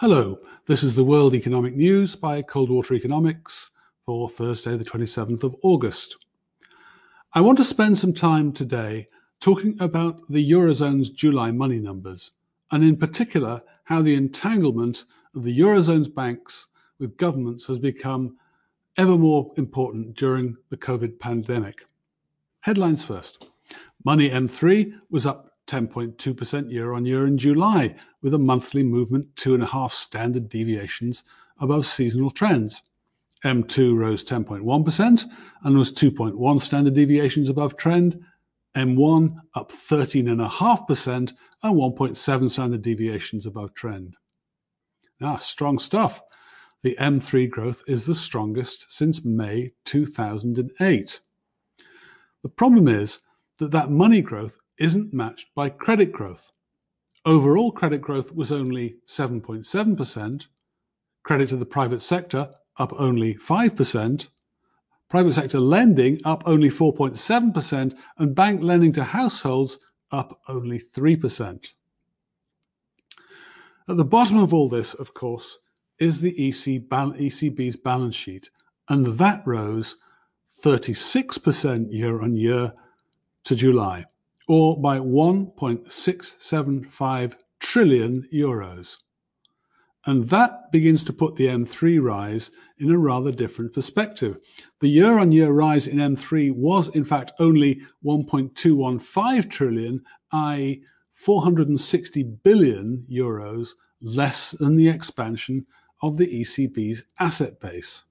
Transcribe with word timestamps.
Hello, 0.00 0.38
this 0.66 0.84
is 0.84 0.94
the 0.94 1.02
World 1.02 1.34
Economic 1.34 1.74
News 1.74 2.14
by 2.14 2.40
Coldwater 2.40 2.94
Economics 2.94 3.72
for 4.00 4.28
Thursday, 4.28 4.76
the 4.76 4.84
27th 4.84 5.42
of 5.42 5.56
August. 5.64 6.24
I 7.32 7.40
want 7.40 7.58
to 7.58 7.64
spend 7.64 7.98
some 7.98 8.12
time 8.12 8.52
today 8.52 9.08
talking 9.40 9.76
about 9.80 10.20
the 10.30 10.52
Eurozone's 10.52 11.10
July 11.10 11.50
money 11.50 11.80
numbers, 11.80 12.30
and 12.70 12.84
in 12.84 12.96
particular, 12.96 13.60
how 13.82 14.00
the 14.00 14.14
entanglement 14.14 15.04
of 15.34 15.42
the 15.42 15.58
Eurozone's 15.58 16.06
banks 16.06 16.68
with 17.00 17.16
governments 17.16 17.66
has 17.66 17.80
become 17.80 18.36
ever 18.98 19.18
more 19.18 19.50
important 19.56 20.14
during 20.14 20.56
the 20.70 20.76
COVID 20.76 21.18
pandemic. 21.18 21.88
Headlines 22.60 23.02
first. 23.02 23.48
Money 24.04 24.30
M3 24.30 24.92
was 25.10 25.26
up 25.26 25.47
10.2% 25.68 26.72
year 26.72 26.92
on 26.92 27.06
year 27.06 27.26
in 27.26 27.38
July, 27.38 27.94
with 28.22 28.34
a 28.34 28.38
monthly 28.38 28.82
movement 28.82 29.36
two 29.36 29.54
and 29.54 29.62
a 29.62 29.66
half 29.66 29.92
standard 29.92 30.48
deviations 30.48 31.22
above 31.60 31.86
seasonal 31.86 32.30
trends. 32.30 32.82
M2 33.44 33.96
rose 33.96 34.24
10.1% 34.24 35.24
and 35.62 35.78
was 35.78 35.92
2.1 35.92 36.60
standard 36.60 36.94
deviations 36.94 37.48
above 37.48 37.76
trend. 37.76 38.20
M1 38.76 39.36
up 39.54 39.70
13.5% 39.70 41.06
and 41.14 41.34
1.7 41.62 42.50
standard 42.50 42.82
deviations 42.82 43.46
above 43.46 43.74
trend. 43.74 44.16
Ah, 45.20 45.38
strong 45.38 45.78
stuff. 45.78 46.22
The 46.82 46.96
M3 47.00 47.50
growth 47.50 47.82
is 47.86 48.06
the 48.06 48.14
strongest 48.14 48.86
since 48.88 49.24
May 49.24 49.72
2008. 49.84 51.20
The 52.42 52.48
problem 52.48 52.86
is 52.86 53.20
that 53.58 53.72
that 53.72 53.90
money 53.90 54.22
growth 54.22 54.58
isn't 54.78 55.12
matched 55.12 55.54
by 55.54 55.68
credit 55.68 56.12
growth. 56.12 56.52
Overall 57.24 57.72
credit 57.72 58.00
growth 58.00 58.34
was 58.34 58.52
only 58.52 58.96
7.7%, 59.06 60.46
credit 61.24 61.48
to 61.50 61.56
the 61.56 61.66
private 61.66 62.02
sector 62.02 62.50
up 62.78 62.92
only 62.98 63.34
5%, 63.34 64.28
private 65.10 65.34
sector 65.34 65.58
lending 65.58 66.20
up 66.24 66.42
only 66.46 66.70
4.7%, 66.70 67.94
and 68.18 68.34
bank 68.34 68.62
lending 68.62 68.92
to 68.92 69.04
households 69.04 69.78
up 70.10 70.40
only 70.48 70.78
3%. 70.78 71.72
At 73.88 73.96
the 73.96 74.04
bottom 74.04 74.38
of 74.38 74.54
all 74.54 74.68
this, 74.68 74.94
of 74.94 75.12
course, 75.14 75.58
is 75.98 76.20
the 76.20 76.32
ECB's 76.34 77.76
balance 77.76 78.14
sheet, 78.14 78.50
and 78.88 79.18
that 79.18 79.42
rose 79.44 79.96
36% 80.62 81.92
year 81.92 82.22
on 82.22 82.36
year 82.36 82.74
to 83.44 83.56
July 83.56 84.04
or 84.48 84.80
by 84.80 84.98
1.675 84.98 87.34
trillion 87.60 88.28
euros. 88.32 88.96
And 90.06 90.30
that 90.30 90.72
begins 90.72 91.04
to 91.04 91.12
put 91.12 91.36
the 91.36 91.48
M3 91.48 92.02
rise 92.02 92.50
in 92.78 92.90
a 92.90 92.98
rather 92.98 93.30
different 93.30 93.74
perspective. 93.74 94.38
The 94.80 94.88
year 94.88 95.18
on 95.18 95.32
year 95.32 95.50
rise 95.50 95.86
in 95.86 95.98
M3 95.98 96.54
was, 96.54 96.88
in 96.88 97.04
fact, 97.04 97.32
only 97.38 97.82
1.215 98.04 99.50
trillion, 99.50 100.02
i.e., 100.32 100.82
460 101.10 102.22
billion 102.22 103.04
euros 103.10 103.74
less 104.00 104.52
than 104.52 104.76
the 104.76 104.88
expansion 104.88 105.66
of 106.00 106.16
the 106.16 106.26
ECB's 106.26 107.04
asset 107.18 107.60
base. 107.60 108.04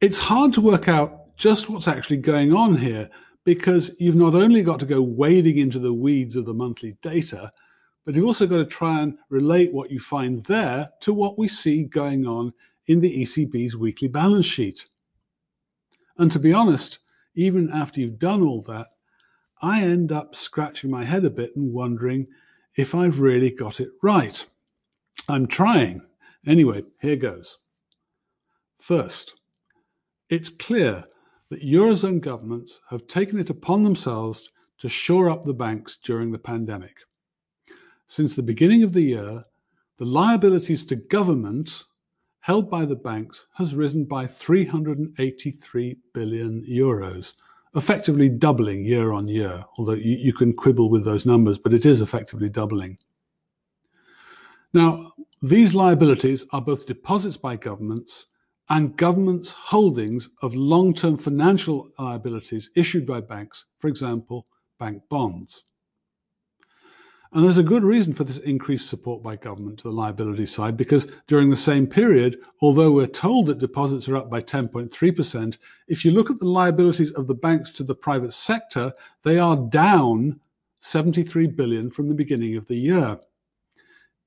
It's 0.00 0.18
hard 0.18 0.54
to 0.54 0.62
work 0.62 0.88
out 0.88 1.36
just 1.36 1.68
what's 1.68 1.86
actually 1.86 2.16
going 2.16 2.54
on 2.54 2.78
here 2.78 3.10
because 3.46 3.94
you've 4.00 4.16
not 4.16 4.34
only 4.34 4.60
got 4.60 4.80
to 4.80 4.86
go 4.86 5.00
wading 5.00 5.58
into 5.58 5.78
the 5.78 5.92
weeds 5.92 6.34
of 6.34 6.44
the 6.46 6.52
monthly 6.52 6.96
data, 7.00 7.52
but 8.04 8.16
you've 8.16 8.26
also 8.26 8.44
got 8.44 8.56
to 8.56 8.66
try 8.66 9.00
and 9.00 9.16
relate 9.30 9.72
what 9.72 9.88
you 9.88 10.00
find 10.00 10.44
there 10.46 10.90
to 11.00 11.14
what 11.14 11.38
we 11.38 11.46
see 11.46 11.84
going 11.84 12.26
on 12.26 12.52
in 12.88 13.00
the 13.00 13.22
ECB's 13.22 13.76
weekly 13.76 14.08
balance 14.08 14.46
sheet. 14.46 14.88
And 16.18 16.32
to 16.32 16.40
be 16.40 16.52
honest, 16.52 16.98
even 17.36 17.70
after 17.70 18.00
you've 18.00 18.18
done 18.18 18.42
all 18.42 18.62
that, 18.62 18.88
I 19.62 19.82
end 19.82 20.10
up 20.10 20.34
scratching 20.34 20.90
my 20.90 21.04
head 21.04 21.24
a 21.24 21.30
bit 21.30 21.54
and 21.54 21.72
wondering 21.72 22.26
if 22.74 22.96
I've 22.96 23.20
really 23.20 23.52
got 23.52 23.78
it 23.78 23.90
right. 24.02 24.44
I'm 25.28 25.46
trying. 25.46 26.02
Anyway, 26.44 26.82
here 27.00 27.16
goes. 27.16 27.58
First, 28.80 29.34
it's 30.28 30.48
clear 30.48 31.04
that 31.50 31.62
Eurozone 31.62 32.20
governments 32.20 32.80
have 32.90 33.06
taken 33.06 33.38
it 33.38 33.50
upon 33.50 33.82
themselves 33.82 34.50
to 34.78 34.88
shore 34.88 35.30
up 35.30 35.42
the 35.42 35.54
banks 35.54 35.98
during 36.02 36.32
the 36.32 36.38
pandemic. 36.38 36.96
Since 38.06 38.34
the 38.34 38.42
beginning 38.42 38.82
of 38.82 38.92
the 38.92 39.02
year, 39.02 39.44
the 39.98 40.04
liabilities 40.04 40.84
to 40.86 40.96
government 40.96 41.84
held 42.40 42.70
by 42.70 42.84
the 42.84 42.94
banks 42.94 43.46
has 43.54 43.74
risen 43.74 44.04
by 44.04 44.26
383 44.26 45.96
billion 46.12 46.64
euros, 46.68 47.32
effectively 47.74 48.28
doubling 48.28 48.84
year 48.84 49.12
on 49.12 49.26
year, 49.26 49.64
although 49.78 49.94
you, 49.94 50.16
you, 50.16 50.32
can 50.32 50.52
quibble 50.52 50.88
with 50.88 51.04
those 51.04 51.26
numbers, 51.26 51.58
but 51.58 51.74
it 51.74 51.84
is 51.84 52.00
effectively 52.00 52.48
doubling. 52.48 52.96
Now, 54.72 55.12
these 55.42 55.74
liabilities 55.74 56.46
are 56.52 56.60
both 56.60 56.86
deposits 56.86 57.36
by 57.36 57.56
governments 57.56 58.26
and 58.68 58.96
governments' 58.96 59.52
holdings 59.52 60.28
of 60.42 60.54
long 60.54 60.92
term 60.92 61.16
financial 61.16 61.90
liabilities 61.98 62.70
issued 62.74 63.06
by 63.06 63.20
banks, 63.20 63.66
for 63.78 63.88
example, 63.88 64.46
bank 64.78 65.02
bonds. 65.08 65.64
And 67.32 67.44
there's 67.44 67.58
a 67.58 67.62
good 67.62 67.82
reason 67.82 68.12
for 68.12 68.24
this 68.24 68.38
increased 68.38 68.88
support 68.88 69.22
by 69.22 69.36
government 69.36 69.78
to 69.78 69.84
the 69.84 69.92
liability 69.92 70.46
side 70.46 70.76
because 70.76 71.08
during 71.26 71.50
the 71.50 71.56
same 71.56 71.86
period, 71.86 72.38
although 72.62 72.92
we're 72.92 73.06
told 73.06 73.46
that 73.46 73.58
deposits 73.58 74.08
are 74.08 74.16
up 74.16 74.30
by 74.30 74.40
10.3%, 74.40 75.58
if 75.88 76.04
you 76.04 76.12
look 76.12 76.30
at 76.30 76.38
the 76.38 76.46
liabilities 76.46 77.10
of 77.12 77.26
the 77.26 77.34
banks 77.34 77.72
to 77.72 77.84
the 77.84 77.94
private 77.94 78.32
sector, 78.32 78.92
they 79.22 79.38
are 79.38 79.56
down 79.56 80.40
73 80.80 81.48
billion 81.48 81.90
from 81.90 82.08
the 82.08 82.14
beginning 82.14 82.56
of 82.56 82.66
the 82.68 82.76
year. 82.76 83.18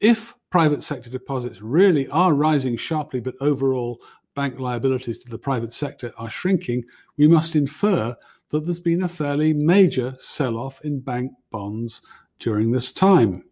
If 0.00 0.34
private 0.50 0.82
sector 0.82 1.08
deposits 1.08 1.62
really 1.62 2.08
are 2.08 2.34
rising 2.34 2.76
sharply, 2.76 3.20
but 3.20 3.34
overall 3.40 4.00
bank 4.34 4.58
liabilities 4.58 5.18
to 5.18 5.30
the 5.30 5.38
private 5.38 5.72
sector 5.72 6.12
are 6.18 6.30
shrinking, 6.30 6.84
we 7.16 7.26
must 7.26 7.56
infer 7.56 8.16
that 8.50 8.64
there's 8.64 8.80
been 8.80 9.02
a 9.02 9.08
fairly 9.08 9.52
major 9.52 10.16
sell 10.18 10.58
off 10.58 10.80
in 10.84 11.00
bank 11.00 11.32
bonds 11.50 12.02
during 12.38 12.70
this 12.70 12.92
time. 12.92 13.44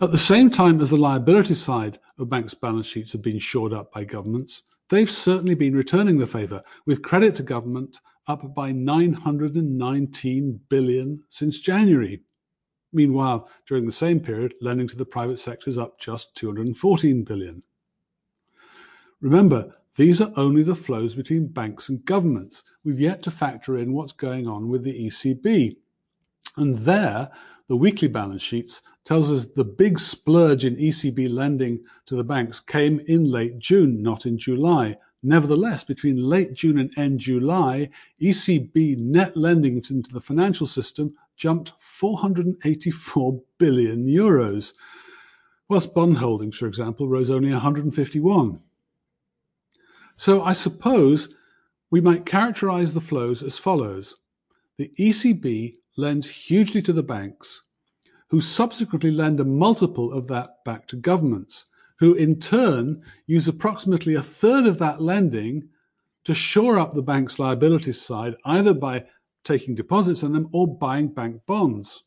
At 0.00 0.12
the 0.12 0.18
same 0.18 0.50
time 0.50 0.80
as 0.80 0.90
the 0.90 0.96
liability 0.96 1.54
side 1.54 1.98
of 2.18 2.30
banks' 2.30 2.54
balance 2.54 2.86
sheets 2.86 3.12
have 3.12 3.22
been 3.22 3.38
shored 3.38 3.72
up 3.72 3.92
by 3.92 4.04
governments, 4.04 4.62
they've 4.90 5.10
certainly 5.10 5.54
been 5.54 5.74
returning 5.74 6.18
the 6.18 6.26
favour, 6.26 6.62
with 6.86 7.02
credit 7.02 7.34
to 7.36 7.42
government 7.42 7.98
up 8.28 8.54
by 8.54 8.70
919 8.70 10.60
billion 10.68 11.24
since 11.28 11.58
January. 11.58 12.22
Meanwhile, 12.92 13.48
during 13.66 13.86
the 13.86 13.92
same 13.92 14.20
period, 14.20 14.54
lending 14.60 14.86
to 14.88 14.96
the 14.96 15.04
private 15.04 15.40
sector 15.40 15.68
is 15.68 15.78
up 15.78 15.98
just 15.98 16.34
214 16.36 17.24
billion. 17.24 17.62
Remember, 19.20 19.74
these 19.96 20.20
are 20.20 20.32
only 20.36 20.62
the 20.62 20.76
flows 20.76 21.14
between 21.14 21.48
banks 21.48 21.88
and 21.88 22.04
governments. 22.04 22.62
We've 22.84 23.00
yet 23.00 23.22
to 23.22 23.32
factor 23.32 23.76
in 23.76 23.92
what's 23.92 24.12
going 24.12 24.46
on 24.46 24.68
with 24.68 24.84
the 24.84 25.06
ECB. 25.06 25.76
And 26.56 26.78
there, 26.78 27.30
the 27.68 27.76
weekly 27.76 28.08
balance 28.08 28.42
sheets 28.42 28.80
tells 29.04 29.32
us 29.32 29.46
the 29.46 29.64
big 29.64 29.98
splurge 29.98 30.64
in 30.64 30.76
ECB 30.76 31.28
lending 31.30 31.80
to 32.06 32.14
the 32.14 32.24
banks 32.24 32.60
came 32.60 33.00
in 33.06 33.24
late 33.24 33.58
June, 33.58 34.02
not 34.02 34.24
in 34.24 34.38
July. 34.38 34.96
Nevertheless, 35.22 35.82
between 35.82 36.16
late 36.16 36.54
June 36.54 36.78
and 36.78 36.96
end 36.96 37.18
July, 37.18 37.90
ECB 38.22 38.96
net 38.98 39.36
lending 39.36 39.76
into 39.76 40.12
the 40.12 40.20
financial 40.20 40.66
system 40.66 41.14
jumped 41.36 41.72
484 41.78 43.42
billion 43.58 44.06
euros, 44.06 44.74
whilst 45.68 45.92
bond 45.92 46.18
holdings, 46.18 46.56
for 46.56 46.66
example, 46.66 47.08
rose 47.08 47.30
only 47.30 47.50
151. 47.50 48.60
So 50.18 50.42
I 50.42 50.52
suppose 50.52 51.32
we 51.92 52.00
might 52.00 52.26
characterize 52.26 52.92
the 52.92 53.00
flows 53.00 53.42
as 53.44 53.56
follows. 53.56 54.16
The 54.76 54.90
ECB 54.98 55.76
lends 55.96 56.28
hugely 56.28 56.82
to 56.82 56.92
the 56.92 57.04
banks, 57.04 57.62
who 58.28 58.40
subsequently 58.40 59.12
lend 59.12 59.38
a 59.38 59.44
multiple 59.44 60.12
of 60.12 60.26
that 60.26 60.64
back 60.64 60.88
to 60.88 60.96
governments, 60.96 61.66
who 62.00 62.14
in 62.14 62.40
turn 62.40 63.00
use 63.28 63.46
approximately 63.46 64.16
a 64.16 64.22
third 64.22 64.66
of 64.66 64.78
that 64.80 65.00
lending 65.00 65.68
to 66.24 66.34
shore 66.34 66.80
up 66.80 66.94
the 66.94 67.02
bank's 67.02 67.38
liabilities 67.38 68.00
side, 68.00 68.34
either 68.44 68.74
by 68.74 69.04
taking 69.44 69.76
deposits 69.76 70.24
on 70.24 70.32
them 70.32 70.48
or 70.52 70.66
buying 70.66 71.08
bank 71.08 71.40
bonds. 71.46 72.02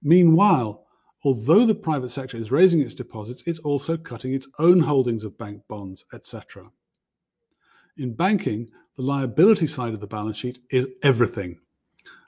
Meanwhile, 0.00 0.81
although 1.24 1.64
the 1.64 1.74
private 1.74 2.10
sector 2.10 2.36
is 2.36 2.50
raising 2.50 2.80
its 2.80 2.94
deposits, 2.94 3.42
it's 3.46 3.58
also 3.60 3.96
cutting 3.96 4.34
its 4.34 4.48
own 4.58 4.80
holdings 4.80 5.24
of 5.24 5.38
bank 5.38 5.62
bonds, 5.68 6.04
etc. 6.12 6.70
In 7.96 8.14
banking, 8.14 8.70
the 8.96 9.02
liability 9.02 9.66
side 9.66 9.94
of 9.94 10.00
the 10.00 10.06
balance 10.06 10.36
sheet 10.36 10.58
is 10.70 10.88
everything. 11.02 11.58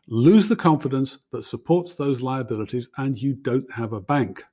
lose 0.07 0.49
the 0.49 0.57
confidence 0.57 1.19
that 1.33 1.43
supports 1.43 1.95
those 1.95 2.21
liabilities, 2.21 2.89
and 2.99 3.21
you 3.21 3.33
don't 3.35 3.71
have 3.73 3.93
a 3.93 4.01
bank. 4.01 4.45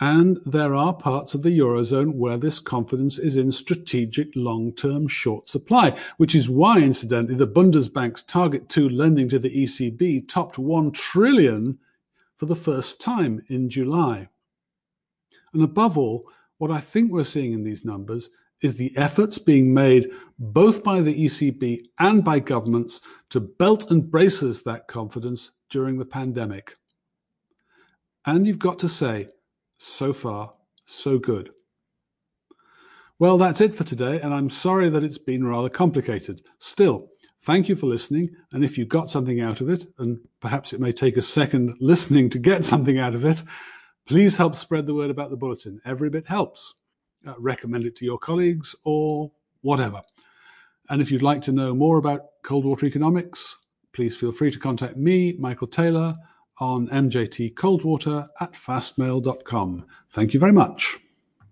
And 0.00 0.38
there 0.44 0.74
are 0.74 0.92
parts 0.92 1.34
of 1.34 1.42
the 1.42 1.56
Eurozone 1.58 2.14
where 2.14 2.36
this 2.36 2.58
confidence 2.58 3.18
is 3.18 3.36
in 3.36 3.52
strategic 3.52 4.28
long 4.34 4.72
term 4.72 5.06
short 5.08 5.48
supply, 5.48 5.96
which 6.16 6.34
is 6.34 6.48
why, 6.48 6.78
incidentally, 6.78 7.36
the 7.36 7.46
Bundesbank's 7.46 8.22
Target 8.24 8.68
2 8.68 8.88
lending 8.88 9.28
to 9.28 9.38
the 9.38 9.64
ECB 9.64 10.28
topped 10.28 10.58
1 10.58 10.92
trillion 10.92 11.78
for 12.44 12.48
the 12.48 12.60
first 12.60 13.00
time 13.00 13.42
in 13.48 13.70
July. 13.70 14.28
And 15.54 15.62
above 15.62 15.96
all, 15.96 16.30
what 16.58 16.70
I 16.70 16.78
think 16.78 17.10
we're 17.10 17.24
seeing 17.24 17.54
in 17.54 17.64
these 17.64 17.86
numbers 17.86 18.28
is 18.60 18.76
the 18.76 18.94
efforts 18.98 19.38
being 19.38 19.72
made 19.72 20.10
both 20.38 20.84
by 20.84 21.00
the 21.00 21.24
ECB 21.24 21.86
and 22.00 22.22
by 22.22 22.40
governments 22.40 23.00
to 23.30 23.40
belt 23.40 23.90
and 23.90 24.10
braces 24.10 24.62
that 24.64 24.88
confidence 24.88 25.52
during 25.70 25.96
the 25.96 26.04
pandemic. 26.04 26.76
And 28.26 28.46
you've 28.46 28.58
got 28.58 28.78
to 28.80 28.90
say, 28.90 29.28
so 29.78 30.12
far, 30.12 30.52
so 30.84 31.18
good. 31.18 31.50
Well, 33.18 33.38
that's 33.38 33.62
it 33.62 33.74
for 33.74 33.84
today, 33.84 34.20
and 34.20 34.34
I'm 34.34 34.50
sorry 34.50 34.90
that 34.90 35.02
it's 35.02 35.16
been 35.16 35.46
rather 35.46 35.70
complicated. 35.70 36.42
Still, 36.58 37.08
thank 37.44 37.68
you 37.68 37.76
for 37.76 37.86
listening, 37.86 38.30
and 38.52 38.64
if 38.64 38.78
you 38.78 38.84
got 38.84 39.10
something 39.10 39.40
out 39.40 39.60
of 39.60 39.68
it, 39.68 39.86
and 39.98 40.18
perhaps 40.40 40.72
it 40.72 40.80
may 40.80 40.92
take 40.92 41.16
a 41.16 41.22
second 41.22 41.76
listening 41.80 42.30
to 42.30 42.38
get 42.38 42.64
something 42.64 42.98
out 42.98 43.14
of 43.14 43.24
it, 43.24 43.42
please 44.06 44.36
help 44.36 44.56
spread 44.56 44.86
the 44.86 44.94
word 44.94 45.10
about 45.10 45.30
the 45.30 45.36
bulletin. 45.36 45.80
Every 45.84 46.10
bit 46.10 46.26
helps. 46.26 46.74
Uh, 47.26 47.34
recommend 47.38 47.86
it 47.86 47.96
to 47.96 48.04
your 48.04 48.18
colleagues 48.18 48.74
or 48.84 49.32
whatever. 49.62 50.02
And 50.90 51.00
if 51.00 51.10
you'd 51.10 51.22
like 51.22 51.40
to 51.42 51.52
know 51.52 51.74
more 51.74 51.96
about 51.96 52.26
Coldwater 52.42 52.84
Economics, 52.84 53.56
please 53.94 54.14
feel 54.14 54.32
free 54.32 54.50
to 54.50 54.58
contact 54.58 54.98
me, 54.98 55.34
Michael 55.38 55.68
Taylor, 55.68 56.14
on 56.58 56.88
mjtcoldwater 56.88 58.28
at 58.40 58.52
fastmail.com. 58.52 59.86
Thank 60.10 60.34
you 60.34 60.40
very 60.40 60.52
much. 60.52 60.98